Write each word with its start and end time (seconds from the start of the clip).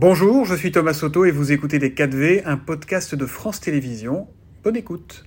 Bonjour, 0.00 0.44
je 0.44 0.54
suis 0.54 0.70
Thomas 0.70 0.94
Soto 0.94 1.24
et 1.24 1.32
vous 1.32 1.50
écoutez 1.50 1.80
Les 1.80 1.90
4V, 1.90 2.42
un 2.44 2.56
podcast 2.56 3.16
de 3.16 3.26
France 3.26 3.58
Télévisions. 3.58 4.28
Bonne 4.62 4.76
écoute. 4.76 5.24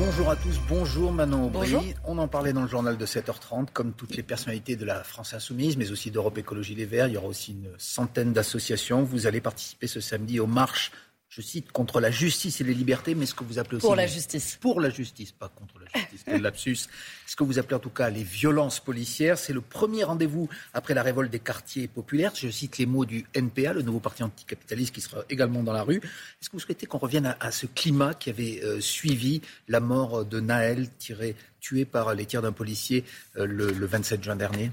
Bonjour 0.00 0.30
à 0.30 0.36
tous, 0.36 0.58
bonjour 0.70 1.12
Manon 1.12 1.48
Aubry. 1.48 1.74
On 2.06 2.16
en 2.16 2.28
parlait 2.28 2.54
dans 2.54 2.62
le 2.62 2.66
journal 2.66 2.96
de 2.96 3.04
7h30, 3.04 3.66
comme 3.74 3.92
toutes 3.92 4.16
les 4.16 4.22
personnalités 4.22 4.76
de 4.76 4.86
la 4.86 5.04
France 5.04 5.34
Insoumise, 5.34 5.76
mais 5.76 5.90
aussi 5.90 6.10
d'Europe 6.10 6.38
Écologie 6.38 6.74
Les 6.74 6.86
Verts. 6.86 7.08
Il 7.08 7.12
y 7.12 7.16
aura 7.18 7.26
aussi 7.26 7.52
une 7.52 7.68
centaine 7.76 8.32
d'associations. 8.32 9.02
Vous 9.02 9.26
allez 9.26 9.42
participer 9.42 9.86
ce 9.86 10.00
samedi 10.00 10.40
aux 10.40 10.46
marches 10.46 10.92
je 11.36 11.42
cite, 11.42 11.70
contre 11.70 12.00
la 12.00 12.10
justice 12.10 12.62
et 12.62 12.64
les 12.64 12.72
libertés, 12.72 13.14
mais 13.14 13.26
ce 13.26 13.34
que 13.34 13.44
vous 13.44 13.58
appelez 13.58 13.76
aussi... 13.76 13.86
Pour 13.86 13.94
la 13.94 14.06
justice. 14.06 14.56
Pour 14.58 14.80
la 14.80 14.88
justice, 14.88 15.32
pas 15.32 15.50
contre 15.50 15.74
la 15.78 16.00
justice, 16.00 16.22
quel 16.24 16.40
lapsus. 16.40 16.88
Ce 17.26 17.36
que 17.36 17.44
vous 17.44 17.58
appelez 17.58 17.76
en 17.76 17.80
tout 17.80 17.90
cas 17.90 18.08
les 18.08 18.22
violences 18.22 18.80
policières, 18.80 19.36
c'est 19.36 19.52
le 19.52 19.60
premier 19.60 20.02
rendez-vous 20.04 20.48
après 20.72 20.94
la 20.94 21.02
révolte 21.02 21.30
des 21.30 21.38
quartiers 21.38 21.88
populaires. 21.88 22.32
Je 22.34 22.48
cite 22.48 22.78
les 22.78 22.86
mots 22.86 23.04
du 23.04 23.26
NPA, 23.34 23.74
le 23.74 23.82
nouveau 23.82 24.00
parti 24.00 24.22
anticapitaliste 24.22 24.94
qui 24.94 25.02
sera 25.02 25.24
également 25.28 25.62
dans 25.62 25.74
la 25.74 25.82
rue. 25.82 25.98
Est-ce 25.98 26.48
que 26.48 26.56
vous 26.56 26.60
souhaitez 26.60 26.86
qu'on 26.86 26.96
revienne 26.96 27.36
à, 27.38 27.50
ce 27.50 27.66
climat 27.66 28.14
qui 28.14 28.30
avait 28.30 28.62
euh, 28.64 28.80
suivi 28.80 29.42
la 29.68 29.80
mort 29.80 30.24
de 30.24 30.40
Naël, 30.40 30.88
tiré, 30.98 31.36
tué 31.60 31.84
par 31.84 32.14
les 32.14 32.24
tirs 32.24 32.40
d'un 32.40 32.52
policier 32.52 33.04
euh, 33.36 33.44
le, 33.44 33.72
le 33.72 33.86
27 33.86 34.24
juin 34.24 34.36
dernier? 34.36 34.70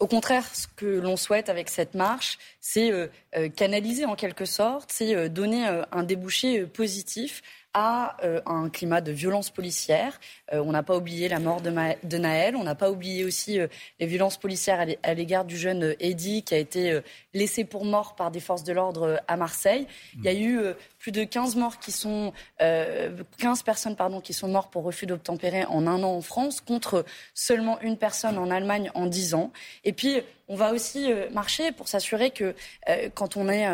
Au 0.00 0.06
contraire, 0.06 0.44
ce 0.54 0.66
que 0.66 0.86
l'on 0.86 1.16
souhaite 1.16 1.50
avec 1.50 1.68
cette 1.68 1.94
marche, 1.94 2.38
c'est 2.60 2.90
euh, 2.90 3.06
euh, 3.36 3.48
canaliser 3.50 4.06
en 4.06 4.16
quelque 4.16 4.46
sorte, 4.46 4.90
c'est 4.90 5.14
euh, 5.14 5.28
donner 5.28 5.66
un 5.92 6.02
débouché 6.02 6.62
positif 6.66 7.42
à 7.74 8.16
un 8.46 8.68
climat 8.68 9.00
de 9.00 9.12
violence 9.12 9.50
policière. 9.50 10.18
on 10.52 10.72
n'a 10.72 10.82
pas 10.82 10.96
oublié 10.96 11.28
la 11.28 11.38
mort 11.38 11.60
de, 11.60 11.70
de 11.70 12.18
Naël, 12.18 12.56
on 12.56 12.64
n'a 12.64 12.74
pas 12.74 12.90
oublié 12.90 13.24
aussi 13.24 13.58
les 13.98 14.06
violences 14.06 14.36
policières 14.36 14.86
à 15.02 15.14
l'égard 15.14 15.44
du 15.44 15.56
jeune 15.56 15.94
Eddy 16.00 16.42
qui 16.42 16.54
a 16.54 16.58
été 16.58 17.00
laissé 17.32 17.64
pour 17.64 17.84
mort 17.84 18.16
par 18.16 18.30
des 18.30 18.40
forces 18.40 18.64
de 18.64 18.72
l'ordre 18.72 19.20
à 19.28 19.36
Marseille. 19.36 19.86
Il 20.16 20.24
y 20.24 20.28
a 20.28 20.34
eu 20.34 20.60
plus 20.98 21.12
de 21.12 21.22
15 21.24 21.56
morts 21.56 21.78
qui 21.78 21.92
sont 21.92 22.32
15 22.58 23.62
personnes 23.62 23.96
pardon 23.96 24.20
qui 24.20 24.32
sont 24.32 24.48
mortes 24.48 24.72
pour 24.72 24.82
refus 24.82 25.06
d'obtempérer 25.06 25.64
en 25.64 25.86
un 25.86 26.02
an 26.02 26.16
en 26.16 26.20
France 26.20 26.60
contre 26.60 27.04
seulement 27.34 27.80
une 27.80 27.96
personne 27.96 28.38
en 28.38 28.50
Allemagne 28.50 28.90
en 28.94 29.06
10 29.06 29.34
ans. 29.34 29.52
Et 29.84 29.92
puis 29.92 30.22
on 30.50 30.56
va 30.56 30.72
aussi 30.72 31.10
euh, 31.10 31.30
marcher 31.30 31.70
pour 31.70 31.88
s'assurer 31.88 32.32
que 32.32 32.54
euh, 32.88 33.08
quand 33.14 33.36
on 33.36 33.48
est 33.48 33.66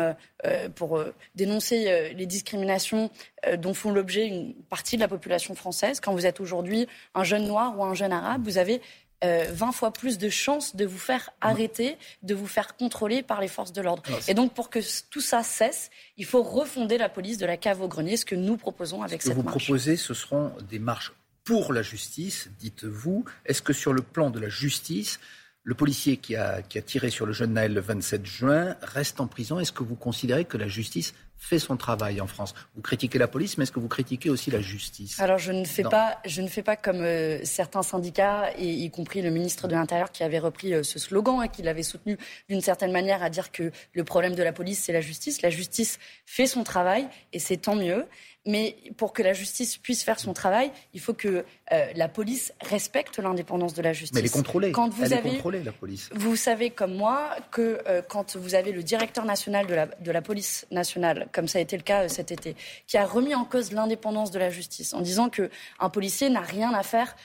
euh, 0.45 0.69
pour 0.75 1.03
dénoncer 1.35 2.13
les 2.15 2.25
discriminations 2.27 3.09
dont 3.57 3.73
font 3.73 3.91
l'objet 3.91 4.27
une 4.27 4.53
partie 4.53 4.95
de 4.95 5.01
la 5.01 5.07
population 5.07 5.55
française, 5.55 5.99
quand 5.99 6.13
vous 6.13 6.27
êtes 6.27 6.39
aujourd'hui 6.39 6.87
un 7.15 7.23
jeune 7.23 7.47
noir 7.47 7.77
ou 7.77 7.83
un 7.83 7.95
jeune 7.95 8.13
arabe, 8.13 8.43
vous 8.45 8.59
avez 8.59 8.79
20 9.23 9.71
fois 9.71 9.91
plus 9.91 10.19
de 10.19 10.29
chances 10.29 10.75
de 10.75 10.85
vous 10.85 10.99
faire 10.99 11.31
arrêter, 11.41 11.97
de 12.21 12.35
vous 12.35 12.45
faire 12.45 12.77
contrôler 12.77 13.23
par 13.23 13.41
les 13.41 13.47
forces 13.47 13.73
de 13.73 13.81
l'ordre. 13.81 14.03
Et 14.27 14.35
donc, 14.35 14.53
pour 14.53 14.69
que 14.69 14.79
tout 15.09 15.21
ça 15.21 15.41
cesse, 15.41 15.89
il 16.17 16.25
faut 16.25 16.43
refonder 16.43 16.99
la 16.99 17.09
police 17.09 17.39
de 17.39 17.47
la 17.47 17.57
cave 17.57 17.81
au 17.81 17.87
grenier, 17.87 18.15
ce 18.15 18.25
que 18.25 18.35
nous 18.35 18.57
proposons 18.57 19.01
avec 19.01 19.23
cette 19.23 19.35
marche. 19.35 19.39
Ce 19.39 19.43
que 19.43 19.59
vous 19.59 19.65
proposez, 19.65 19.97
ce 19.97 20.13
seront 20.13 20.51
des 20.69 20.77
marches 20.77 21.13
pour 21.43 21.73
la 21.73 21.81
justice, 21.81 22.49
dites-vous. 22.59 23.25
Est-ce 23.45 23.63
que 23.63 23.73
sur 23.73 23.91
le 23.91 24.03
plan 24.03 24.29
de 24.29 24.39
la 24.39 24.49
justice, 24.49 25.19
le 25.67 25.75
policier 25.75 26.15
qui 26.15 26.37
a, 26.37 26.61
tiré 26.61 27.09
sur 27.09 27.25
le 27.25 27.33
jeune 27.33 27.51
Naël 27.51 27.73
le 27.73 27.81
27 27.81 28.25
juin 28.25 28.77
reste 28.81 29.19
en 29.19 29.27
prison. 29.27 29.59
Est-ce 29.59 29.73
que 29.73 29.83
vous 29.83 29.97
considérez 29.97 30.45
que 30.45 30.55
la 30.55 30.69
justice 30.69 31.13
fait 31.37 31.59
son 31.59 31.77
travail 31.77 32.19
en 32.21 32.27
France 32.27 32.53
Vous 32.75 32.81
critiquez 32.81 33.17
la 33.17 33.27
police, 33.27 33.57
mais 33.57 33.63
est-ce 33.63 33.71
que 33.71 33.79
vous 33.79 33.87
critiquez 33.87 34.29
aussi 34.29 34.51
la 34.51 34.61
justice 34.61 35.19
Alors 35.19 35.37
je 35.37 35.51
ne 35.51 35.65
fais 35.65 35.83
pas, 35.83 36.19
je 36.25 36.41
ne 36.41 36.47
fais 36.47 36.63
pas 36.63 36.75
comme 36.75 37.01
euh, 37.01 37.39
certains 37.43 37.83
syndicats, 37.83 38.51
et 38.57 38.69
y 38.69 38.89
compris 38.89 39.21
le 39.21 39.29
ministre 39.29 39.67
de 39.67 39.73
l'Intérieur 39.73 40.11
qui 40.11 40.23
avait 40.23 40.39
repris 40.39 40.73
euh, 40.73 40.83
ce 40.83 40.99
slogan 40.99 41.43
et 41.43 41.49
qui 41.49 41.61
l'avait 41.61 41.83
soutenu 41.83 42.17
d'une 42.49 42.61
certaine 42.61 42.91
manière 42.91 43.23
à 43.23 43.29
dire 43.29 43.51
que 43.51 43.71
le 43.93 44.03
problème 44.03 44.35
de 44.35 44.43
la 44.43 44.51
police 44.51 44.83
c'est 44.83 44.93
la 44.93 45.01
justice. 45.01 45.41
La 45.41 45.49
justice 45.49 45.99
fait 46.25 46.47
son 46.47 46.63
travail 46.63 47.07
et 47.33 47.39
c'est 47.39 47.57
tant 47.57 47.75
mieux. 47.75 48.05
Mais 48.49 48.77
pour 48.95 49.11
que 49.11 49.21
la 49.21 49.33
justice 49.33 49.75
puisse 49.75 50.03
faire 50.03 50.21
son 50.21 50.31
travail, 50.31 50.71
il 50.93 51.01
faut 51.01 51.13
que 51.13 51.43
euh, 51.73 51.85
la 51.95 52.07
police 52.07 52.53
respecte 52.61 53.19
l'indépendance 53.19 53.73
de 53.73 53.81
la 53.81 53.91
justice. 53.91 54.13
Mais 54.13 54.21
elle 54.21 54.27
est 54.27 54.29
contrôlée. 54.29 54.71
Quand 54.71 54.87
vous 54.87 55.03
avez, 55.03 55.31
est 55.31 55.33
contrôlée, 55.33 55.63
la 55.63 55.73
police. 55.73 56.09
Vous 56.13 56.37
savez 56.37 56.69
comme 56.69 56.95
moi 56.95 57.35
que 57.51 57.81
quand 58.07 58.37
vous 58.37 58.55
avez 58.55 58.71
le 58.71 58.83
directeur 58.83 59.25
national 59.25 59.67
de 59.67 59.75
la, 59.75 59.87
de 59.87 60.11
la 60.11 60.21
police 60.21 60.65
nationale, 60.71 61.26
comme 61.31 61.47
ça 61.47 61.59
a 61.59 61.61
été 61.61 61.77
le 61.77 61.83
cas 61.83 62.03
euh, 62.03 62.07
cet 62.07 62.31
été, 62.31 62.55
qui 62.87 62.97
a 62.97 63.05
remis 63.05 63.35
en 63.35 63.45
cause 63.45 63.71
l'indépendance 63.71 64.31
de 64.31 64.39
la 64.39 64.49
justice 64.49 64.93
en 64.93 65.01
disant 65.01 65.29
que 65.29 65.49
un 65.79 65.89
policier 65.89 66.29
n'a 66.29 66.41
rien 66.41 66.73
à 66.73 66.83
faire 66.83 67.15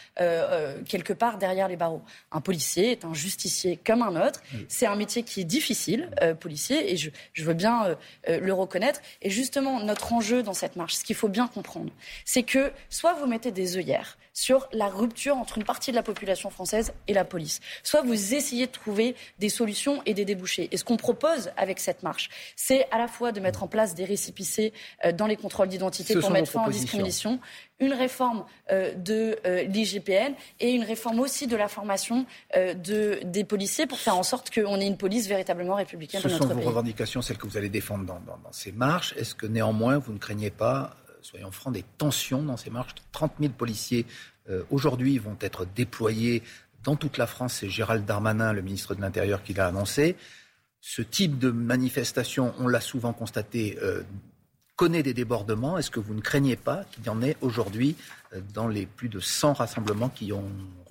quelque 0.89 1.13
part 1.13 1.39
derrière 1.39 1.69
les 1.69 1.77
barreaux. 1.77 2.03
Un 2.31 2.41
policier 2.41 2.93
est 2.93 3.05
un 3.05 3.15
justicier 3.15 3.79
comme 3.85 4.03
un 4.03 4.27
autre. 4.27 4.43
C'est 4.69 4.87
un 4.87 4.97
métier 4.97 5.23
qui 5.23 5.41
est 5.41 5.45
difficile, 5.45 6.11
policier, 6.41 6.93
et 6.93 6.97
je, 6.97 7.11
je 7.33 7.45
veux 7.45 7.55
bien 7.55 7.97
le 8.29 8.53
reconnaître. 8.53 9.01
Et 9.23 9.31
justement, 9.31 9.81
notre 9.81 10.13
enjeu 10.13 10.43
dans 10.43 10.55
cette 10.55 10.77
marche, 10.77 10.95
ce 10.95 11.05
qu'il 11.05 11.17
faut 11.17 11.29
bien 11.29 11.49
comprendre, 11.49 11.93
c'est 12.25 12.43
que 12.43 12.73
soit 12.91 13.15
vous 13.15 13.27
mettez 13.27 13.51
des 13.51 13.77
œillères 13.77 14.19
sur 14.33 14.69
la 14.73 14.89
rupture 14.89 15.37
entre 15.37 15.59
une 15.59 15.65
partie 15.65 15.91
de 15.91 15.97
la 15.97 16.03
population 16.03 16.51
française 16.51 16.93
et 17.09 17.15
la 17.15 17.25
police, 17.25 17.61
soit 17.83 18.03
vous 18.03 18.35
essayez 18.35 18.67
de 18.67 18.73
trouver 18.73 19.15
des 19.39 19.49
solutions 19.49 20.03
et 20.07 20.15
des 20.15 20.25
débouchés. 20.25 20.69
Et 20.73 20.77
ce 20.77 20.85
qu'on 20.85 20.97
propose 20.97 21.51
avec 21.57 21.81
cette 21.81 22.03
marche, 22.03 22.31
c'est 22.57 22.87
à 22.91 22.99
la 22.99 23.09
fois 23.09 23.33
de 23.33 23.41
mettre 23.41 23.63
en 23.63 23.69
place 23.69 23.95
des 23.95 24.05
récipicés 24.05 24.73
euh, 25.05 25.13
dans 25.13 25.27
les 25.27 25.37
contrôles 25.37 25.69
d'identité 25.69 26.17
pour 26.17 26.31
mettre 26.31 26.51
fin 26.51 26.67
aux 26.67 26.71
discriminations, 26.71 27.41
une 27.79 27.93
réforme 27.93 28.45
euh, 28.71 28.95
de 28.95 29.39
euh, 29.45 29.65
l'IGPN 29.65 30.35
et 30.61 30.71
une 30.71 30.85
réforme 30.85 31.21
aussi 31.21 31.47
de 31.47 31.57
la 31.57 31.69
formation 31.69 32.27
de, 32.55 33.21
des 33.25 33.45
policiers 33.45 33.87
pour 33.87 33.99
faire 33.99 34.17
en 34.17 34.23
sorte 34.23 34.51
qu'on 34.55 34.81
ait 34.81 34.87
une 34.87 34.97
police 34.97 35.27
véritablement 35.27 35.75
républicaine 35.75 36.21
Ce 36.21 36.29
dans 36.29 36.35
notre 36.35 36.47
pays. 36.47 36.57
Sont 36.57 36.61
vos 36.61 36.69
revendications, 36.69 37.23
celles 37.23 37.39
que 37.39 37.47
vous 37.47 37.57
allez 37.57 37.69
défendre 37.69 38.05
dans, 38.05 38.21
dans 38.21 38.53
ces 38.53 38.73
marches. 38.73 39.15
Est-ce 39.17 39.35
que 39.35 39.47
néanmoins 39.47 39.99
vous 39.99 40.13
ne 40.13 40.19
craignez 40.19 40.51
pas 40.51 40.91
soyons 41.23 41.51
francs, 41.51 41.73
des 41.73 41.85
tensions 41.99 42.43
dans 42.43 42.57
ces 42.57 42.71
marches. 42.71 42.95
30 43.13 43.33
000 43.41 43.53
policiers 43.53 44.07
euh, 44.51 44.63
aujourd'hui 44.71 45.19
vont 45.19 45.37
être 45.41 45.67
déployés 45.75 46.43
dans 46.85 46.97
toute 46.97 47.19
la 47.19 47.27
France. 47.27 47.59
C'est 47.61 47.69
Gérald 47.69 48.05
Darmanin, 48.05 48.53
le 48.53 48.63
ministre 48.63 48.95
de 48.95 49.01
l'Intérieur, 49.01 49.43
qui 49.43 49.55
l'a 49.55 49.67
annoncé. 49.67 50.17
Ce 50.81 51.01
type 51.01 51.39
de 51.39 51.51
manifestation, 51.51 52.53
on 52.59 52.67
l'a 52.67 52.81
souvent 52.81 53.13
constaté, 53.13 53.79
euh, 53.83 54.03
connaît 54.75 55.05
des 55.05 55.15
débordements. 55.15 55.79
Est-ce 55.79 55.93
que 55.93 56.01
vous 56.01 56.15
ne 56.15 56.21
craignez 56.21 56.57
pas 56.57 56.83
qu'il 56.91 57.05
y 57.05 57.09
en 57.09 57.23
ait 57.23 57.37
aujourd'hui 57.41 57.95
euh, 58.35 58.41
dans 58.53 58.67
les 58.67 58.87
plus 58.87 59.09
de 59.09 59.21
100 59.21 59.53
rassemblements 59.53 60.09
qui 60.09 60.33
ont, 60.33 60.43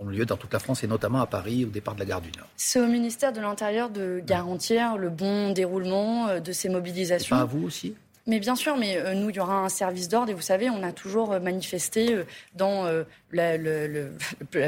lieu 0.08 0.26
dans 0.26 0.38
toute 0.38 0.52
la 0.52 0.60
France 0.60 0.84
et 0.84 0.88
notamment 0.88 1.22
à 1.22 1.28
Paris 1.28 1.64
au 1.64 1.70
départ 1.70 1.94
de 1.94 2.00
la 2.00 2.06
gare 2.06 2.22
du 2.22 2.32
Nord? 2.38 2.48
C'est 2.56 2.80
au 2.80 2.88
ministère 2.88 3.34
de 3.34 3.42
l'Intérieur 3.42 3.90
de 3.90 4.20
garantir 4.26 4.98
le 4.98 5.10
bon 5.10 5.52
déroulement 5.52 6.40
de 6.40 6.52
ces 6.52 6.70
mobilisations. 6.70 7.36
pas 7.36 7.44
à 7.44 7.46
vous 7.46 7.64
aussi? 7.64 7.94
Mais 8.28 8.40
bien 8.40 8.56
sûr, 8.56 8.78
mais 8.78 8.98
euh, 8.98 9.14
nous, 9.14 9.30
il 9.30 9.36
y 9.36 9.40
aura 9.40 9.56
un 9.56 9.70
service 9.70 10.08
d'ordre 10.08 10.30
et 10.30 10.34
vous 10.34 10.42
savez, 10.42 10.70
on 10.70 10.84
a 10.84 10.92
toujours 10.92 11.34
euh, 11.34 11.40
manifesté 11.40 12.14
euh, 12.14 12.26
dans 12.54 12.86
la, 13.32 13.58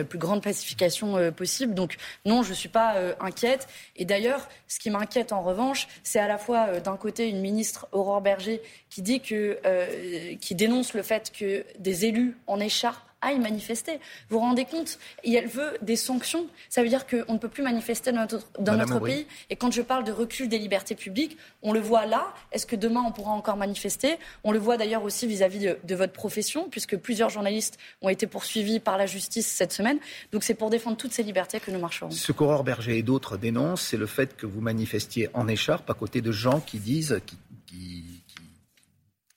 plus 0.03 0.17
grande 0.17 0.41
pacification 0.41 1.31
possible. 1.31 1.73
Donc 1.73 1.97
non, 2.25 2.43
je 2.43 2.49
ne 2.49 2.55
suis 2.55 2.69
pas 2.69 2.95
inquiète. 3.19 3.67
Et 3.95 4.05
d'ailleurs, 4.05 4.47
ce 4.67 4.79
qui 4.79 4.89
m'inquiète 4.89 5.33
en 5.33 5.41
revanche, 5.41 5.87
c'est 6.03 6.19
à 6.19 6.27
la 6.27 6.37
fois 6.37 6.79
d'un 6.79 6.95
côté 6.95 7.29
une 7.29 7.41
ministre 7.41 7.87
Aurore 7.91 8.21
Berger 8.21 8.61
qui 8.89 9.01
dit 9.01 9.19
que, 9.19 9.59
qui 10.35 10.55
dénonce 10.55 10.93
le 10.93 11.03
fait 11.03 11.31
que 11.37 11.65
des 11.77 12.05
élus 12.05 12.37
en 12.47 12.59
écharpe 12.59 13.03
aille 13.23 13.39
manifester. 13.39 13.93
Vous 14.29 14.37
vous 14.37 14.39
rendez 14.39 14.65
compte 14.65 14.99
Et 15.23 15.33
elle 15.33 15.47
veut 15.47 15.77
des 15.81 15.95
sanctions. 15.95 16.47
Ça 16.69 16.83
veut 16.83 16.89
dire 16.89 17.07
qu'on 17.07 17.33
ne 17.33 17.37
peut 17.37 17.49
plus 17.49 17.63
manifester 17.63 18.11
dans 18.11 18.21
notre, 18.21 18.47
dans 18.59 18.75
notre 18.75 18.99
pays. 18.99 19.25
Et 19.49 19.55
quand 19.55 19.71
je 19.71 19.81
parle 19.81 20.03
de 20.03 20.11
recul 20.11 20.49
des 20.49 20.57
libertés 20.57 20.95
publiques, 20.95 21.37
on 21.61 21.73
le 21.73 21.79
voit 21.79 22.05
là. 22.05 22.33
Est-ce 22.51 22.65
que 22.65 22.75
demain, 22.75 23.03
on 23.05 23.11
pourra 23.11 23.31
encore 23.31 23.57
manifester? 23.57 24.17
On 24.43 24.51
le 24.51 24.59
voit 24.59 24.77
d'ailleurs 24.77 25.03
aussi 25.03 25.27
vis-à-vis 25.27 25.75
de, 25.83 25.95
votre 25.95 26.13
profession, 26.13 26.67
puisque 26.69 26.97
plusieurs 26.97 27.29
journalistes 27.29 27.77
ont 28.01 28.09
été 28.09 28.27
poursuivis 28.27 28.79
par 28.79 28.97
la 28.97 29.05
justice 29.05 29.47
cette 29.47 29.71
semaine. 29.71 29.99
Donc 30.31 30.43
c'est 30.43 30.53
pour 30.53 30.69
défendre 30.69 30.97
toutes 30.97 31.13
ces 31.13 31.23
libertés 31.23 31.59
que 31.59 31.71
nous 31.71 31.79
marcherons. 31.79 32.11
Ce 32.11 32.31
qu'Aurore 32.31 32.63
Berger 32.63 32.97
et 32.97 33.03
d'autres 33.03 33.37
dénoncent, 33.37 33.83
c'est 33.83 33.97
le 33.97 34.07
fait 34.07 34.35
que 34.35 34.45
vous 34.45 34.61
manifestiez 34.61 35.29
en 35.33 35.47
écharpe 35.47 35.89
à 35.89 35.93
côté 35.93 36.21
de 36.21 36.31
gens 36.31 36.59
qui 36.59 36.79
disent, 36.79 37.19
qui, 37.25 38.03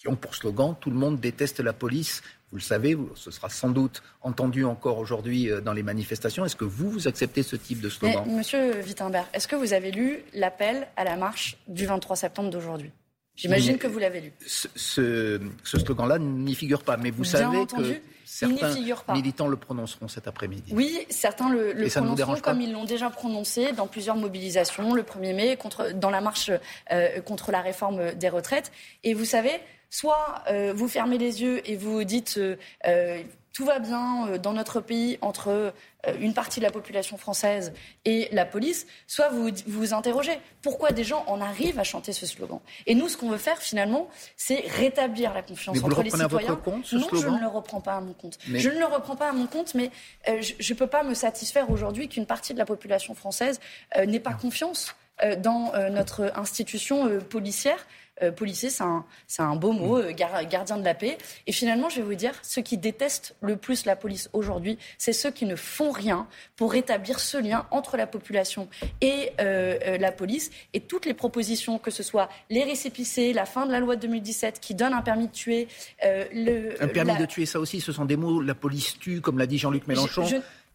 qui 0.07 0.09
ont 0.09 0.17
pour 0.17 0.35
slogan 0.35 0.75
Tout 0.81 0.91
le 0.91 0.97
monde 0.97 1.21
déteste 1.21 1.61
la 1.61 1.73
police, 1.73 2.23
vous 2.53 2.59
le 2.59 2.63
savez, 2.63 2.97
ce 3.17 3.31
sera 3.31 3.49
sans 3.49 3.71
doute 3.71 4.03
entendu 4.23 4.65
encore 4.65 4.99
aujourd'hui 4.99 5.51
euh, 5.51 5.61
dans 5.61 5.73
les 5.73 5.83
manifestations. 5.83 6.45
Est-ce 6.45 6.57
que 6.57 6.65
vous, 6.65 6.89
vous 6.91 7.09
acceptez 7.09 7.43
ce 7.43 7.57
type 7.57 7.81
de 7.81 7.89
slogan 7.89 8.25
Monsieur 8.29 8.81
Wittenberg, 8.83 9.27
est-ce 9.33 9.49
que 9.49 9.57
vous 9.57 9.73
avez 9.73 9.91
lu 9.91 10.21
l'appel 10.33 10.87
à 10.97 11.05
la 11.05 11.17
marche 11.17 11.57
du 11.67 11.87
23 11.87 12.17
septembre 12.17 12.51
d'aujourd'hui? 12.51 12.93
J'imagine 13.35 13.77
que 13.79 13.87
vous 13.87 13.99
l'avez 13.99 14.21
lu. 14.21 14.33
Ce, 14.47 15.41
slogan-là 15.65 16.19
n'y 16.19 16.55
figure 16.55 16.83
pas, 16.83 16.97
mais 16.97 17.11
vous 17.11 17.25
savez 17.25 17.67
que 17.67 18.01
certains 18.27 18.75
militants 19.15 19.49
le 19.49 19.57
prononceront 19.57 20.09
cet 20.09 20.27
après-midi. 20.27 20.73
Oui, 20.75 21.07
certains 21.09 21.49
le, 21.49 21.89
prononceront 21.89 22.41
comme 22.41 22.61
ils 22.61 22.73
l'ont 22.73 22.85
déjà 22.85 23.09
prononcé 23.09 23.73
dans 23.73 23.87
plusieurs 23.87 24.17
mobilisations, 24.17 24.93
le 24.93 25.03
1er 25.03 25.35
mai, 25.35 25.57
contre, 25.57 25.93
dans 25.93 26.11
la 26.11 26.21
marche 26.21 26.51
euh, 26.91 27.21
contre 27.21 27.53
la 27.53 27.61
réforme 27.61 28.13
des 28.15 28.29
retraites. 28.29 28.73
Et 29.05 29.15
vous 29.15 29.25
savez, 29.25 29.61
Soit 29.89 30.43
euh, 30.51 30.73
vous 30.75 30.89
fermez 30.89 31.17
les 31.17 31.43
yeux 31.43 31.63
et 31.69 31.77
vous 31.77 32.05
dites 32.05 32.39
euh, 32.39 33.23
tout 33.53 33.65
va 33.65 33.79
bien 33.79 34.37
dans 34.37 34.53
notre 34.53 34.81
pays 34.81 35.17
entre 35.23 35.73
une 36.21 36.35
partie 36.35 36.61
de 36.61 36.65
la 36.65 36.71
population 36.71 37.17
française 37.17 37.73
et 38.05 38.29
la 38.33 38.45
police, 38.45 38.87
soit 39.07 39.29
vous 39.29 39.51
vous 39.67 39.95
interrogez 39.95 40.39
pourquoi 40.63 40.91
des 40.91 41.05
gens 41.05 41.25
en 41.27 41.41
arrivent 41.41 41.79
à 41.79 41.85
chanter 41.85 42.13
ce 42.13 42.27
slogan? 42.27 42.61
Et 42.87 42.95
nous, 42.95 43.09
ce 43.09 43.17
qu'on 43.17 43.31
veut 43.31 43.39
faire 43.39 43.59
finalement, 43.59 44.09
c'est 44.37 44.65
rétablir 44.67 45.33
la 45.35 45.43
confiance 45.43 45.83
entre 45.83 46.03
les 46.03 46.11
citoyens. 46.11 46.61
non, 46.93 47.09
je 47.13 47.29
ne 47.29 47.41
le 47.41 47.47
reprends 47.47 47.81
pas 47.81 47.97
à 47.97 48.01
mon 48.01 48.13
compte. 48.13 48.39
Je 48.47 48.69
ne 48.69 48.79
le 48.79 48.87
reprends 48.87 49.17
pas 49.17 49.29
à 49.29 49.33
mon 49.33 49.47
compte, 49.47 49.75
mais 49.75 49.91
euh, 50.29 50.41
je 50.41 50.73
ne 50.73 50.79
peux 50.79 50.87
pas 50.87 51.03
me 51.03 51.15
satisfaire 51.15 51.71
aujourd'hui 51.71 52.09
qu'une 52.09 52.27
partie 52.27 52.53
de 52.53 52.59
la 52.59 52.67
population 52.67 53.15
française 53.15 53.61
n'ait 54.07 54.21
pas 54.21 54.35
confiance 54.35 54.95
dans 55.39 55.73
notre 55.91 56.33
institution 56.37 57.21
policière. 57.21 57.87
Euh, 58.23 58.33
policier, 58.33 58.71
c'est 58.71 58.83
un, 58.83 59.05
un, 59.39 59.57
beau 59.57 59.73
mot, 59.73 59.99
euh, 59.99 60.13
gardien 60.13 60.79
de 60.79 60.85
la 60.85 60.95
paix. 60.95 61.19
Et 61.47 61.53
finalement, 61.53 61.91
je 61.91 61.97
vais 61.97 62.03
vous 62.03 62.15
dire, 62.15 62.33
ceux 62.43 62.63
qui 62.63 62.79
détestent 62.79 63.37
le 63.43 63.57
plus 63.57 63.85
la 63.85 63.95
police 63.95 64.31
aujourd'hui, 64.33 64.79
c'est 64.97 65.13
ceux 65.13 65.31
qui 65.31 65.45
ne 65.45 65.55
font 65.55 65.91
rien 65.91 66.27
pour 66.57 66.73
rétablir 66.73 67.21
ce 67.21 67.37
lien 67.37 67.67
entre 67.71 67.99
la 67.99 68.07
population 68.07 68.69
et 69.03 69.33
euh, 69.41 69.99
la 69.99 70.13
police. 70.13 70.51
Et 70.73 70.81
toutes 70.81 71.05
les 71.05 71.13
propositions, 71.13 71.79
que 71.79 71.91
ce 71.91 72.03
soit 72.03 72.31
les 72.49 72.65
récépissés, 72.65 73.35
la 73.35 73.45
fin 73.45 73.67
de 73.67 73.73
la 73.73 73.81
loi 73.81 73.97
de 73.97 74.01
2017 74.03 74.61
qui 74.61 74.75
donne 74.75 74.95
un 74.95 75.03
permis 75.03 75.27
de 75.27 75.33
tuer, 75.33 75.69
le, 76.03 76.83
un 76.83 76.89
permis 76.89 77.17
de 77.19 77.27
tuer, 77.27 77.45
ça 77.45 77.61
aussi, 77.61 77.83
ce 77.83 77.93
sont 77.93 78.07
des 78.07 78.17
mots, 78.17 78.41
la 78.41 78.55
police 78.55 78.99
tue, 78.99 79.21
comme 79.21 79.39
l'a 79.39 79.47
dit 79.47 79.59
Jean-Luc 79.59 79.87
Mélenchon. 79.89 80.27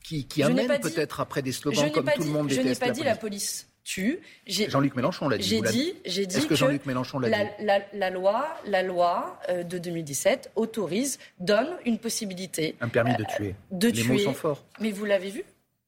qui, 0.03 0.25
qui 0.25 0.43
amène 0.43 0.67
peut-être 0.79 1.19
après 1.19 1.41
des 1.41 1.51
slogans 1.51 1.91
comme 1.91 2.09
tout 2.15 2.23
le 2.23 2.29
monde 2.29 2.47
déteste 2.47 2.63
Je 2.63 2.69
n'ai 2.69 2.75
pas 2.75 2.91
dit 2.91 3.03
la 3.03 3.15
police 3.15 3.70
tue. 3.83 4.19
Jean-Luc 4.47 4.95
Mélenchon 4.95 5.29
l'a 5.29 5.37
dit. 5.37 5.43
J'ai 5.43 5.61
dit, 5.61 5.93
j'ai 6.05 6.25
dit 6.25 6.47
que, 6.47 6.55
Jean-Luc 6.55 6.85
Mélenchon 6.85 7.19
l'a 7.19 7.29
dit 7.29 7.65
la, 7.93 8.09
loi, 8.09 8.47
la 8.65 8.83
loi 8.83 9.39
euh, 9.49 9.63
de 9.63 9.77
2017 9.77 10.51
autorise, 10.55 11.19
donne 11.39 11.69
une 11.85 11.97
possibilité. 11.99 12.75
Un 12.81 12.89
permis 12.89 13.15
de 13.15 13.23
euh, 13.23 13.35
tuer. 13.35 13.55
de 13.71 13.87
Les 13.87 13.93
tuer. 13.93 14.13
Mots 14.13 14.19
sont 14.19 14.33
forts. 14.33 14.63
Mais 14.79 14.91
vous 14.91 15.05
l'avez 15.05 15.29
vu? 15.29 15.43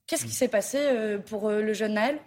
Qu'est-ce 0.07 0.25
qui 0.25 0.33
s'est 0.33 0.47
passé 0.47 0.77
euh, 0.79 1.17
pour 1.17 1.49
le 1.49 1.73
jeune 1.73 1.93
Naël? 1.93 2.19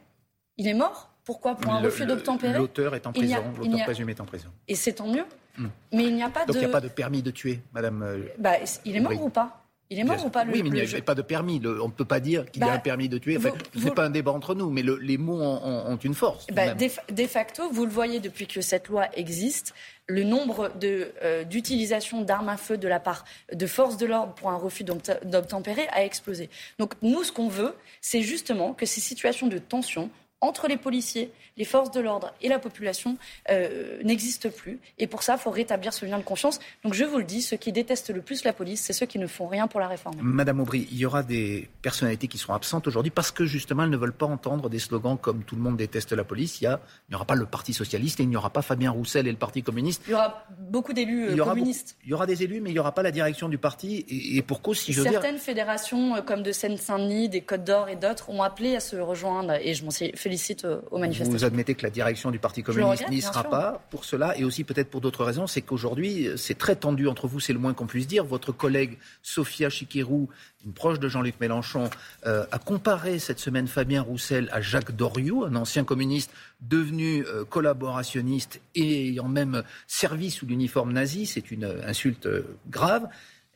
Il 0.57 0.67
est 0.69 0.75
mort? 0.75 1.11
Pourquoi? 1.25 1.57
Pour 1.57 1.73
un 1.73 1.81
refus 1.81 2.07
d'obtempérer? 2.07 2.59
L'auteur 2.59 2.95
est 2.95 3.07
en 3.07 3.13
prison, 3.13 3.43
l'auteur 3.59 3.85
présumé 3.85 4.13
est 4.13 4.21
en 4.21 4.27
prison. 4.27 4.49
Et 4.69 4.75
c'est 4.75 4.95
tant 4.95 5.09
mieux. 5.09 5.25
Hmm. 5.59 5.69
Mais 5.93 6.05
il 6.05 6.15
n'y 6.15 6.23
a 6.23 6.29
pas 6.31 6.45
Donc 6.45 6.55
de... 6.55 6.61
il 6.61 6.65
n'y 6.65 6.67
a 6.67 6.73
pas 6.73 6.81
de 6.81 6.89
permis 6.89 7.23
de 7.23 7.31
tuer, 7.31 7.61
madame... 7.73 8.25
Bah, 8.39 8.53
il 8.85 8.97
est 8.97 9.01
mort 9.01 9.23
ou 9.23 9.31
pas? 9.31 9.66
Il 9.91 9.99
est 9.99 10.05
mort 10.05 10.25
ou 10.25 10.31
pas 10.31 10.45
le 10.45 10.53
Oui, 10.53 10.63
mais 10.63 10.71
il 10.71 10.89
n'y 10.89 10.95
a 10.95 11.01
pas 11.03 11.15
de 11.15 11.23
permis. 11.23 11.61
on 11.65 11.87
ne 11.87 11.93
peut 11.93 12.05
pas 12.05 12.21
dire 12.21 12.51
qu'il 12.51 12.61
y 12.61 12.65
a 12.65 12.69
bah, 12.69 12.75
un 12.75 12.79
permis 12.79 13.09
de 13.09 13.19
tuer. 13.19 13.39
ce 13.75 13.79
n'est 13.79 13.91
pas 13.93 14.05
un 14.05 14.11
débat 14.11 14.33
entre 14.33 14.55
nous, 14.55 14.71
mais 14.71 14.83
les 15.01 15.19
mots 15.19 15.41
ont, 15.41 15.97
une 15.97 16.15
force. 16.15 16.47
Bah, 16.49 16.75
de, 16.75 17.27
facto, 17.27 17.71
vous 17.71 17.85
le 17.85 17.91
voyez 17.91 18.21
depuis 18.21 18.47
que 18.47 18.61
cette 18.61 18.89
loi 18.89 19.09
existe, 19.15 19.75
le 20.09 20.23
nombre 20.23 20.73
euh, 20.83 21.45
d'utilisations 21.45 22.23
d'armes 22.23 22.49
à 22.49 22.57
feu 22.57 22.79
de 22.79 22.89
la 22.89 23.01
part 23.01 23.25
de 23.53 23.67
forces 23.67 23.97
de 23.97 24.07
l'ordre 24.07 24.35
pour 24.35 24.51
un 24.51 24.57
refus 24.57 24.85
d'obtempérer 24.85 25.89
a 25.89 26.05
explosé. 26.05 26.49
Donc 26.79 26.95
nous, 27.03 27.25
ce 27.25 27.33
qu'on 27.33 27.49
veut, 27.49 27.75
c'est 28.01 28.23
justement 28.23 28.73
que 28.73 28.87
ces 28.87 29.01
situations 29.01 29.49
de 29.49 29.59
tension 29.59 30.11
entre 30.41 30.69
les 30.69 30.77
policiers, 30.77 31.31
les 31.57 31.65
forces 31.65 31.91
de 31.91 32.01
l'ordre 32.01 32.33
et 32.43 32.49
la 32.49 32.59
population 32.59 33.17
euh, 33.51 34.03
n'existe 34.03 34.51
plus. 34.51 34.79
Et 34.99 35.07
pour 35.07 35.23
ça, 35.23 35.35
il 35.35 35.39
faut 35.39 35.51
rétablir 35.51 35.93
ce 35.95 36.05
lien 36.05 36.19
de 36.19 36.23
confiance. 36.23 36.59
Donc 36.85 36.93
je 36.93 37.05
vous 37.05 37.19
le 37.19 37.25
dis, 37.25 37.41
ceux 37.41 37.57
qui 37.57 37.73
détestent 37.73 38.11
le 38.11 38.21
plus 38.21 38.45
la 38.45 38.53
police, 38.53 38.83
c'est 38.83 38.93
ceux 38.93 39.07
qui 39.07 39.19
ne 39.19 39.27
font 39.27 39.47
rien 39.47 39.67
pour 39.67 39.81
la 39.81 39.89
réforme. 39.89 40.17
Madame 40.21 40.61
Aubry, 40.61 40.87
il 40.91 40.99
y 40.99 41.07
aura 41.07 41.23
des 41.23 41.69
personnalités 41.81 42.29
qui 42.29 42.37
seront 42.37 42.53
absentes 42.53 42.87
aujourd'hui 42.87 43.11
parce 43.11 43.31
que 43.31 43.47
justement, 43.47 43.85
elles 43.85 43.91
ne 43.91 43.97
veulent 43.97 44.13
pas 44.13 44.27
entendre 44.27 44.69
des 44.69 44.79
slogans 44.79 45.17
comme 45.17 45.43
tout 45.43 45.57
le 45.57 45.63
monde 45.63 45.77
déteste 45.77 46.13
la 46.13 46.25
police. 46.25 46.61
Il 46.61 46.79
n'y 47.09 47.15
aura 47.15 47.25
pas 47.25 47.35
le 47.35 47.47
Parti 47.47 47.73
socialiste 47.73 48.21
et 48.21 48.25
il 48.25 48.29
n'y 48.29 48.37
aura 48.37 48.51
pas 48.51 48.63
Fabien 48.63 48.91
Roussel 48.91 49.27
et 49.27 49.31
le 49.31 49.39
Parti 49.39 49.63
communiste. 49.63 50.03
Il 50.07 50.11
y 50.11 50.15
aura 50.15 50.45
beaucoup 50.59 50.93
d'élus 50.93 51.31
euh, 51.31 51.45
communistes. 51.45 51.97
il 52.05 52.11
y 52.11 52.15
aura 52.15 52.27
des 52.27 52.43
élus, 52.43 52.61
mais 52.61 52.71
il 52.71 52.75
n'y 52.75 52.79
aura 52.79 52.93
pas 52.93 53.03
la 53.03 53.11
direction 53.11 53.49
du 53.49 53.57
parti. 53.57 54.05
Et, 54.09 54.43
pour 54.43 54.61
cause, 54.61 54.79
si 54.79 54.93
je 54.93 55.01
veux 55.01 55.11
Certaines 55.11 55.39
fédérations, 55.39 56.17
euh, 56.17 56.21
comme 56.21 56.43
de 56.43 56.53
Seine-Saint-Denis, 56.53 57.29
des 57.29 57.41
Côtes 57.41 57.65
d'Or 57.65 57.89
et 57.89 57.97
d'autres, 57.97 58.29
ont 58.31 58.43
appelé 58.43 58.77
à 58.77 58.81
se 58.81 58.97
rejoindre. 58.97 59.55
Et 59.63 59.75
je 59.75 59.85
m'en 59.85 59.91
félicite 60.27 60.67
aux 60.91 60.99
manifestations. 60.99 61.33
Vous 61.33 61.45
admettez 61.45 61.75
que 61.75 61.83
la 61.83 61.91
direction 61.91 62.31
du 62.31 62.39
Parti 62.39 62.63
communiste 62.63 63.09
n'y 63.09 63.23
sera 63.23 63.45
pas 63.45 63.87
pour 63.91 64.05
cela, 64.05 64.37
et 64.37 64.45
aussi 64.45 64.65
peut-être 64.65 64.91
pour 64.91 65.01
d'autres 65.01 65.25
raisons, 65.25 65.47
c'est 65.47 65.63
qu'aujourd'hui, 65.63 66.31
c'est 66.37 66.59
très 66.59 66.77
tendu 66.77 67.09
entre 67.09 67.29
vous, 67.29 67.41
c'est 67.41 67.53
le 67.53 67.59
moins 67.59 67.75
qu'on 67.75 67.87
puisse 67.87 68.07
dire. 68.07 68.25
Votre 68.25 68.53
collègue 68.53 68.99
Sophia 69.23 69.71
Chikirou, 69.71 70.29
une 70.65 70.73
proche 70.73 70.99
de 70.99 71.09
Jean-Luc 71.09 71.39
Mélenchon, 71.41 71.89
euh, 72.27 72.45
a 72.51 72.59
comparé 72.59 73.19
cette 73.19 73.39
semaine 73.39 73.69
Fabien 73.69 74.03
Roussel 74.03 74.49
à 74.53 74.61
Jacques 74.61 74.95
Doriot, 74.95 75.45
un 75.45 75.55
ancien 75.55 75.85
communiste 75.85 76.31
devenu 76.61 77.25
euh, 77.27 77.45
collaborationniste 77.45 78.61
et 78.75 79.09
ayant 79.09 79.29
même 79.29 79.63
servi 79.87 80.31
sous 80.31 80.47
l'uniforme 80.47 80.93
nazi. 80.93 81.27
C'est 81.27 81.51
une 81.51 81.65
insulte 81.87 82.27
euh, 82.27 82.57
grave. 82.69 83.07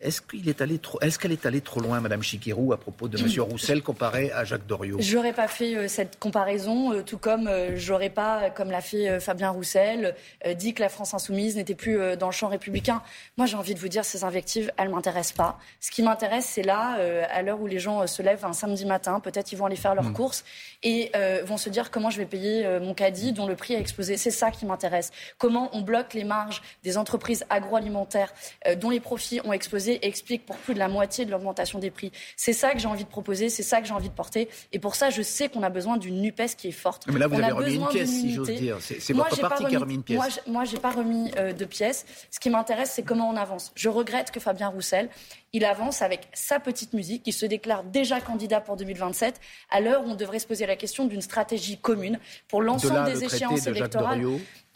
Est-ce 0.00 0.23
qu'elle 0.23 0.49
est, 0.49 0.62
allé 0.62 0.79
trop, 0.79 0.99
est, 1.02 1.19
qu'elle 1.19 1.32
est 1.32 1.44
allée 1.44 1.61
trop 1.61 1.79
loin, 1.81 2.00
Madame 2.00 2.23
Chiquirou, 2.23 2.73
à 2.73 2.79
propos 2.79 3.06
de 3.06 3.19
M. 3.19 3.41
Roussel 3.43 3.82
comparé 3.82 4.32
à 4.32 4.44
Jacques 4.44 4.67
Doriot? 4.67 4.97
J'aurais 4.99 5.35
pas 5.35 5.47
fait 5.47 5.76
euh, 5.76 5.88
cette 5.88 6.19
comparaison, 6.19 6.94
euh, 6.94 7.02
tout 7.02 7.19
comme 7.19 7.47
euh, 7.49 7.76
j'aurais 7.76 8.08
pas, 8.08 8.49
comme 8.49 8.70
l'a 8.70 8.81
fait 8.81 9.20
Fabien 9.20 9.50
Roussel, 9.50 10.14
dit 10.56 10.73
que 10.73 10.81
la 10.81 10.88
France 10.88 11.12
insoumise 11.12 11.56
n'était 11.56 11.75
plus 11.75 11.99
dans 12.17 12.26
le 12.26 12.32
champ 12.32 12.49
républicain. 12.49 13.02
Moi, 13.37 13.47
j'ai 13.47 13.56
envie 13.56 13.75
de 13.75 13.79
vous 13.79 13.88
dire, 13.88 14.05
ces 14.05 14.25
invectives, 14.25 14.73
elles 14.79 14.88
m'intéressent 14.88 15.37
pas. 15.37 15.58
Ce 15.81 15.91
qui 15.91 16.02
m'intéresse, 16.02 16.47
c'est 16.47 16.62
là, 16.62 16.99
à 17.31 17.43
l'heure 17.43 17.61
où 17.61 17.67
les 17.67 17.79
gens 17.79 18.06
se 18.06 18.23
lèvent 18.23 18.44
un 18.44 18.52
samedi 18.52 18.87
matin, 18.87 19.20
peut-être 19.20 19.52
ils 19.52 19.56
vont 19.56 19.67
aller 19.67 19.76
faire 19.76 19.94
leurs 19.94 20.11
hmm. 20.11 20.14
courses 20.14 20.44
et 20.82 21.12
vont 21.44 21.56
se 21.56 21.69
dire 21.69 21.91
comment 21.91 22.11
je 22.11 22.19
vais 22.19 22.26
payer 22.26 22.79
mon 22.81 22.94
caddie 22.94 23.32
dont 23.32 23.47
le 23.47 23.56
prix 23.56 23.75
a 23.75 23.79
explosé. 23.79 24.17
C'est 24.17 24.31
ça 24.31 24.50
qui 24.50 24.64
m'intéresse. 24.64 25.11
Comment 25.38 25.69
on 25.73 25.82
bloque 25.82 26.14
les 26.14 26.25
marges 26.25 26.62
des 26.82 26.97
entreprises 26.97 27.44
agroalimentaires 27.50 28.32
dont 28.76 28.91
les 28.91 29.00
profits 29.00 29.41
ont 29.44 29.52
explosé 29.52 29.89
explique 30.02 30.46
pour 30.46 30.56
plus 30.56 30.75
de 30.75 30.78
la 30.78 30.88
moitié 30.88 31.25
de 31.25 31.31
l'augmentation 31.31 31.78
des 31.78 31.90
prix. 31.90 32.12
C'est 32.37 32.52
ça 32.52 32.72
que 32.72 32.78
j'ai 32.78 32.88
envie 32.88 33.04
de 33.04 33.08
proposer, 33.08 33.48
c'est 33.48 33.62
ça 33.62 33.81
que 33.81 33.87
j'ai 33.87 33.94
envie 33.94 34.08
de 34.08 34.14
porter. 34.14 34.48
Et 34.72 34.78
pour 34.78 34.94
ça, 34.94 35.10
je 35.10 35.22
sais 35.22 35.48
qu'on 35.48 35.62
a 35.62 35.70
besoin 35.70 35.96
d'une 35.96 36.20
NUPES 36.20 36.56
qui 36.56 36.69
est 36.69 36.72
forte. 36.72 37.06
Mais 37.06 37.19
là, 37.19 37.26
vous 37.26 37.40
avez 37.40 37.52
remis 37.52 37.75
une 37.75 37.88
pièce, 37.88 38.10
si 38.10 38.34
j'ose 38.34 38.50
dire. 38.50 38.78
C'est 38.81 39.12
votre 39.12 39.40
parti 39.40 39.64
qui 39.66 39.76
a 39.76 39.81
remis 39.81 39.94
une 39.94 40.02
pièce. 40.02 40.40
Moi, 40.46 40.64
je 40.64 40.75
n'ai 40.75 40.81
pas 40.81 40.90
remis 40.90 41.31
euh, 41.37 41.52
de 41.52 41.64
pièce. 41.64 42.04
Ce 42.31 42.40
qui 42.40 42.50
m'intéresse, 42.50 42.92
c'est 42.94 43.02
comment 43.02 43.28
on 43.28 43.37
avance. 43.37 43.72
Je 43.75 43.88
regrette 43.88 44.31
que 44.31 44.40
Fabien 44.40 44.69
Roussel, 44.69 45.08
il 45.52 45.64
avance 45.64 46.02
avec 46.02 46.28
sa 46.32 46.60
petite 46.60 46.92
musique, 46.92 47.22
il 47.26 47.32
se 47.32 47.46
déclare 47.46 47.82
déjà 47.82 48.20
candidat 48.20 48.60
pour 48.60 48.76
2027, 48.76 49.40
à 49.70 49.81
l'heure 49.81 50.06
où 50.06 50.10
on 50.10 50.14
devrait 50.14 50.38
se 50.38 50.46
poser 50.46 50.66
la 50.66 50.76
question 50.76 51.06
d'une 51.06 51.20
stratégie 51.20 51.76
commune 51.76 52.20
pour 52.48 52.62
l'ensemble 52.62 53.04
des 53.04 53.25
échéances 53.25 53.66
électorales. 53.66 54.22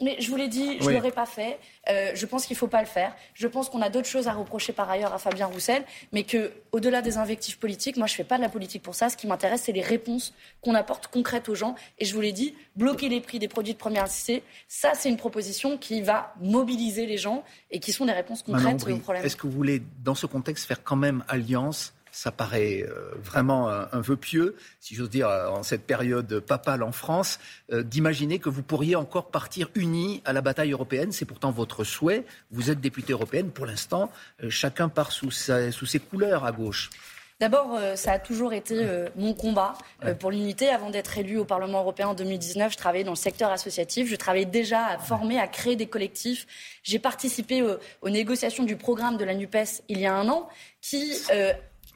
Mais 0.01 0.17
je 0.19 0.29
vous 0.29 0.35
l'ai 0.35 0.49
dit, 0.49 0.77
je 0.79 0.89
ne 0.89 0.95
l'aurais 0.95 1.11
pas 1.11 1.25
fait. 1.25 1.57
Euh, 1.89 2.11
je 2.15 2.25
pense 2.25 2.45
qu'il 2.45 2.55
ne 2.55 2.59
faut 2.59 2.67
pas 2.67 2.81
le 2.81 2.87
faire. 2.87 3.15
Je 3.33 3.47
pense 3.47 3.69
qu'on 3.69 3.81
a 3.81 3.89
d'autres 3.89 4.07
choses 4.07 4.27
à 4.27 4.33
reprocher 4.33 4.73
par 4.73 4.89
ailleurs 4.89 5.13
à 5.13 5.19
Fabien 5.19 5.45
Roussel, 5.45 5.83
mais 6.11 6.23
que, 6.23 6.51
au-delà 6.73 7.01
des 7.01 7.17
invectives 7.17 7.57
politiques, 7.57 7.95
moi 7.95 8.05
je 8.07 8.13
ne 8.13 8.17
fais 8.17 8.23
pas 8.25 8.35
de 8.35 8.41
la 8.41 8.49
politique 8.49 8.83
pour 8.83 8.93
ça. 8.93 9.09
Ce 9.09 9.15
qui 9.15 9.25
m'intéresse, 9.25 9.63
c'est 9.63 9.71
les 9.71 9.81
réponses 9.81 10.33
qu'on 10.61 10.75
apporte 10.75 11.07
concrètes 11.07 11.47
aux 11.47 11.55
gens. 11.55 11.75
Et 11.97 12.05
je 12.05 12.13
vous 12.13 12.19
l'ai 12.19 12.33
dit, 12.33 12.55
bloquer 12.75 13.07
les 13.07 13.21
prix 13.21 13.39
des 13.39 13.47
produits 13.47 13.73
de 13.73 13.77
première 13.77 14.03
nécessité, 14.03 14.43
ça 14.67 14.91
c'est 14.95 15.07
une 15.09 15.17
proposition 15.17 15.77
qui 15.77 16.01
va 16.01 16.33
mobiliser 16.41 17.05
les 17.05 17.17
gens 17.17 17.43
et 17.71 17.79
qui 17.79 17.93
sont 17.93 18.05
des 18.05 18.11
réponses 18.11 18.43
concrètes 18.43 18.85
aux 18.85 18.97
problèmes. 18.97 19.23
Est-ce 19.23 19.37
que 19.37 19.47
vous 19.47 19.53
voulez, 19.53 19.81
dans 20.03 20.15
ce 20.15 20.25
contexte, 20.25 20.65
faire 20.65 20.83
quand 20.83 20.97
même 20.97 21.23
alliance 21.29 21.93
ça 22.15 22.31
paraît 22.31 22.85
euh, 22.87 23.11
vraiment 23.21 23.67
un, 23.67 23.99
vœu 23.99 24.15
pieux, 24.15 24.55
si 24.79 24.95
j'ose 24.95 25.09
dire, 25.09 25.27
en 25.27 25.63
cette 25.63 25.85
période 25.85 26.39
papale 26.39 26.81
en 26.81 26.93
France, 26.93 27.39
euh, 27.73 27.83
d'imaginer 27.83 28.39
que 28.39 28.47
vous 28.47 28.63
pourriez 28.63 28.95
encore 28.95 29.31
partir 29.31 29.69
unis 29.75 30.21
à 30.23 30.31
la 30.31 30.39
bataille 30.39 30.71
européenne. 30.71 31.11
C'est 31.11 31.25
pourtant 31.25 31.51
votre 31.51 31.83
souhait. 31.83 32.23
Vous 32.51 32.71
êtes 32.71 32.79
députée 32.79 33.11
européenne. 33.11 33.51
Pour 33.51 33.65
l'instant, 33.65 34.09
euh, 34.41 34.49
chacun 34.49 34.87
part 34.87 35.11
sous, 35.11 35.29
sous 35.29 35.85
ses 35.85 35.99
couleurs 35.99 36.45
à 36.45 36.53
gauche. 36.53 36.89
D'abord, 37.41 37.77
ça 37.95 38.13
a 38.13 38.19
toujours 38.19 38.53
été 38.53 38.87
mon 39.17 39.33
combat 39.33 39.73
pour 40.21 40.31
l'unité. 40.31 40.69
Avant 40.69 40.89
d'être 40.89 41.17
élu 41.17 41.37
au 41.37 41.43
Parlement 41.43 41.81
européen 41.81 42.07
en 42.07 42.13
2019, 42.13 42.71
je 42.71 42.77
travaillais 42.77 43.03
dans 43.03 43.11
le 43.11 43.17
secteur 43.17 43.51
associatif. 43.51 44.07
Je 44.09 44.15
travaillais 44.15 44.45
déjà 44.45 44.85
à 44.85 44.97
former, 44.97 45.37
à 45.37 45.47
créer 45.49 45.75
des 45.75 45.87
collectifs. 45.87 46.47
J'ai 46.81 46.97
participé 46.97 47.61
aux 48.01 48.09
négociations 48.09 48.63
du 48.63 48.77
programme 48.77 49.17
de 49.17 49.25
la 49.25 49.33
NUPES 49.33 49.83
il 49.89 49.99
y 49.99 50.05
a 50.05 50.15
un 50.15 50.29
an, 50.29 50.47
qui 50.79 51.11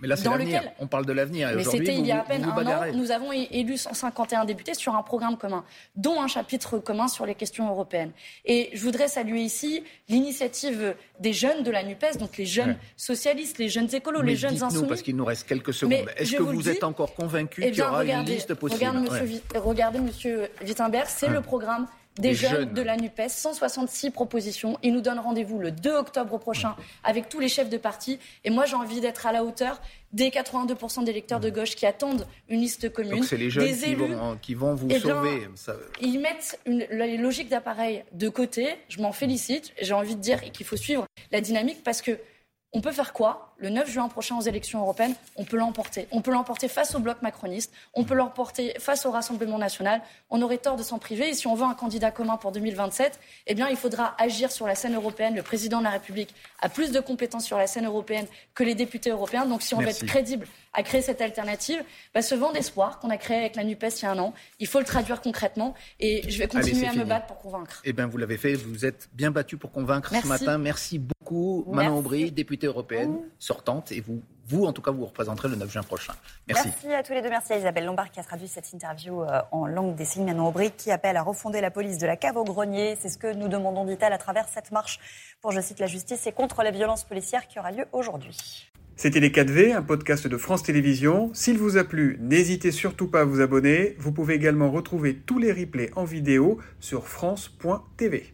mais 0.01 0.07
là, 0.07 0.15
c'est 0.15 0.29
l'avenir. 0.29 0.63
On 0.79 0.87
parle 0.87 1.05
de 1.05 1.13
l'avenir. 1.13 1.49
Mais 1.55 1.63
c'était 1.63 1.95
il 1.95 2.05
y 2.05 2.11
a 2.11 2.21
à 2.21 2.23
peine 2.23 2.43
un 2.43 2.65
an. 2.65 2.93
Nous 2.93 3.11
avons 3.11 3.31
élu 3.31 3.77
151 3.77 4.45
députés 4.45 4.73
sur 4.73 4.95
un 4.95 5.03
programme 5.03 5.37
commun, 5.37 5.63
dont 5.95 6.21
un 6.21 6.27
chapitre 6.27 6.79
commun 6.79 7.07
sur 7.07 7.25
les 7.25 7.35
questions 7.35 7.67
européennes. 7.69 8.11
Et 8.45 8.69
je 8.73 8.81
voudrais 8.83 9.07
saluer 9.07 9.41
ici 9.41 9.83
l'initiative 10.07 10.95
des 11.19 11.33
jeunes 11.33 11.63
de 11.63 11.71
la 11.71 11.83
NUPES, 11.83 12.17
donc 12.19 12.37
les 12.37 12.45
jeunes 12.45 12.77
socialistes, 12.95 13.57
les 13.57 13.69
jeunes 13.69 13.93
écolos, 13.93 14.21
les 14.21 14.35
jeunes 14.35 14.61
insoumis. 14.63 14.87
parce 14.87 15.01
qu'il 15.01 15.15
nous 15.15 15.25
reste 15.25 15.47
quelques 15.47 15.73
secondes. 15.73 16.07
Est-ce 16.17 16.35
que 16.35 16.43
vous, 16.43 16.69
êtes 16.69 16.83
encore 16.83 17.13
convaincu 17.13 17.61
eh 17.63 17.71
qu'il 17.71 17.79
y 17.79 17.81
aura 17.81 18.05
une 18.05 18.25
liste 18.25 18.53
possible 18.53 18.91
Regardez, 19.55 19.99
monsieur, 19.99 20.49
Wittenberg, 20.65 21.07
c'est 21.07 21.29
le 21.29 21.41
programme 21.41 21.87
des, 22.19 22.33
jeunes, 22.33 22.73
de 22.73 22.81
la 22.81 22.97
NUPES, 22.97 23.29
166 23.29 24.11
propositions. 24.11 24.77
Ils 24.83 24.93
nous 24.93 25.01
donnent 25.01 25.19
rendez-vous 25.19 25.59
le 25.59 25.71
2 25.71 25.91
octobre 25.91 26.37
prochain 26.37 26.75
avec 27.03 27.29
tous 27.29 27.39
les 27.39 27.49
chefs 27.49 27.69
de 27.69 27.77
parti. 27.77 28.19
Et 28.43 28.49
moi, 28.49 28.65
j'ai 28.65 28.75
envie 28.75 29.01
d'être 29.01 29.25
à 29.25 29.31
la 29.31 29.43
hauteur 29.43 29.81
des 30.11 30.29
82% 30.29 31.03
des 31.03 31.11
électeurs 31.11 31.39
de 31.39 31.49
gauche 31.49 31.75
qui 31.75 31.85
attendent 31.85 32.27
une 32.49 32.59
liste 32.59 32.91
commune. 32.91 33.17
Donc 33.17 33.25
c'est 33.25 33.37
les 33.37 33.49
jeunes 33.49 33.67
qui, 33.67 33.95
vont, 33.95 34.37
qui, 34.41 34.53
vont, 34.55 34.75
vous 34.75 34.87
eh 34.89 34.99
sauver. 34.99 35.47
Ils 36.01 36.19
mettent 36.19 36.59
une, 36.65 36.85
les 36.89 37.17
logiques 37.17 37.49
d'appareil 37.49 38.03
de 38.11 38.29
côté. 38.29 38.75
Je 38.89 39.01
m'en 39.01 39.11
félicite. 39.11 39.71
J'ai 39.81 39.93
envie 39.93 40.15
de 40.15 40.21
dire 40.21 40.41
qu'il 40.51 40.65
faut 40.65 40.77
suivre 40.77 41.05
la 41.31 41.41
dynamique 41.41 41.83
parce 41.83 42.01
que 42.01 42.17
on 42.73 42.81
peut 42.81 42.91
faire 42.91 43.13
quoi? 43.13 43.48
Le 43.59 43.69
9 43.69 43.89
juin 43.89 44.07
prochain 44.07 44.37
aux 44.37 44.41
élections 44.41 44.79
européennes, 44.79 45.15
on 45.35 45.43
peut 45.43 45.57
l'emporter. 45.57 46.07
On 46.11 46.21
peut 46.21 46.31
l'emporter 46.31 46.67
face 46.67 46.95
au 46.95 46.99
bloc 46.99 47.21
macroniste, 47.21 47.71
on 47.93 48.03
peut 48.03 48.13
l'emporter 48.13 48.73
face 48.79 49.05
au 49.05 49.11
Rassemblement 49.11 49.57
national. 49.57 50.01
On 50.29 50.41
aurait 50.41 50.57
tort 50.57 50.77
de 50.77 50.83
s'en 50.83 50.97
priver. 50.97 51.29
Et 51.29 51.33
si 51.33 51.47
on 51.47 51.55
veut 51.55 51.65
un 51.65 51.73
candidat 51.73 52.11
commun 52.11 52.37
pour 52.37 52.51
2027, 52.51 53.19
eh 53.47 53.53
bien, 53.53 53.67
il 53.69 53.75
faudra 53.75 54.15
agir 54.17 54.51
sur 54.51 54.67
la 54.67 54.75
scène 54.75 54.95
européenne. 54.95 55.35
Le 55.35 55.43
président 55.43 55.79
de 55.79 55.83
la 55.83 55.89
République 55.91 56.33
a 56.61 56.69
plus 56.69 56.91
de 56.91 56.99
compétences 56.99 57.45
sur 57.45 57.57
la 57.57 57.67
scène 57.67 57.85
européenne 57.85 58.27
que 58.55 58.63
les 58.63 58.75
députés 58.75 59.09
européens. 59.09 59.45
Donc, 59.45 59.61
si 59.61 59.73
on 59.73 59.79
veut 59.79 59.89
être 59.89 60.05
crédible 60.05 60.47
à 60.73 60.83
créer 60.83 61.01
cette 61.01 61.21
alternative, 61.21 61.83
bah, 62.13 62.21
ce 62.21 62.35
vent 62.35 62.51
d'espoir 62.51 62.99
qu'on 62.99 63.09
a 63.09 63.17
créé 63.17 63.39
avec 63.39 63.55
la 63.55 63.63
NUPES 63.63 63.87
il 63.97 64.03
y 64.03 64.05
a 64.05 64.11
un 64.11 64.19
an, 64.19 64.33
il 64.59 64.67
faut 64.67 64.79
le 64.79 64.85
traduire 64.85 65.21
concrètement. 65.21 65.73
Et 65.99 66.29
je 66.29 66.37
vais 66.37 66.47
continuer 66.47 66.87
à 66.87 66.93
me 66.93 67.03
battre 67.03 67.27
pour 67.27 67.39
convaincre. 67.39 67.81
Eh 67.83 67.93
bien, 67.93 68.07
vous 68.07 68.17
l'avez 68.17 68.37
fait. 68.37 68.53
Vous 68.53 68.85
êtes 68.85 69.09
bien 69.13 69.31
battu 69.31 69.57
pour 69.57 69.71
convaincre 69.71 70.13
ce 70.15 70.27
matin. 70.27 70.57
Merci 70.57 70.99
beaucoup, 70.99 71.65
Manon 71.71 71.97
Aubry, 71.97 72.31
députée 72.31 72.67
européenne 72.67 73.17
sortante. 73.49 73.91
Et 73.91 74.01
vous 74.01 74.21
vous, 74.49 74.65
en 74.65 74.73
tout 74.73 74.81
cas, 74.81 74.89
vous 74.89 75.05
représenterez 75.05 75.47
le 75.47 75.55
9 75.57 75.71
juin 75.71 75.83
prochain. 75.83 76.13
Merci. 76.47 76.69
Merci 76.69 76.93
à 76.93 77.03
tous 77.03 77.13
les 77.13 77.21
deux. 77.21 77.29
Merci 77.29 77.53
à 77.53 77.57
Isabelle 77.57 77.85
Lombard 77.85 78.09
qui 78.09 78.19
a 78.19 78.23
traduit 78.23 78.47
cette 78.47 78.73
interview 78.73 79.21
euh, 79.21 79.41
en 79.51 79.67
langue 79.67 79.95
des 79.95 80.05
signes. 80.05 80.25
Manon 80.25 80.47
Aubry 80.47 80.71
qui 80.71 80.89
appelle 80.89 81.17
à 81.17 81.21
refonder 81.21 81.61
la 81.61 81.69
police 81.69 81.99
de 81.99 82.07
la 82.07 82.15
cave 82.15 82.35
au 82.35 82.43
grenier. 82.43 82.97
C'est 82.99 83.09
ce 83.09 83.19
que 83.19 83.31
nous 83.31 83.47
demandons, 83.47 83.85
dit-elle, 83.85 84.13
à 84.13 84.17
travers 84.17 84.47
cette 84.47 84.71
marche 84.71 84.99
pour, 85.41 85.51
je 85.51 85.61
cite, 85.61 85.79
la 85.79 85.85
justice 85.85 86.25
et 86.25 86.31
contre 86.31 86.63
les 86.63 86.71
violences 86.71 87.03
policières 87.03 87.47
qui 87.47 87.59
aura 87.59 87.71
lieu 87.71 87.85
aujourd'hui. 87.91 88.71
C'était 88.95 89.19
Les 89.19 89.29
4V, 89.29 89.75
un 89.75 89.83
podcast 89.83 90.27
de 90.27 90.37
France 90.37 90.63
Télévisions. 90.63 91.29
S'il 91.33 91.59
vous 91.59 91.77
a 91.77 91.83
plu, 91.83 92.17
n'hésitez 92.19 92.71
surtout 92.71 93.07
pas 93.07 93.21
à 93.21 93.25
vous 93.25 93.41
abonner. 93.41 93.95
Vous 93.99 94.11
pouvez 94.11 94.33
également 94.33 94.71
retrouver 94.71 95.15
tous 95.15 95.37
les 95.37 95.53
replays 95.53 95.91
en 95.95 96.05
vidéo 96.05 96.57
sur 96.79 97.07
France.tv. 97.07 98.33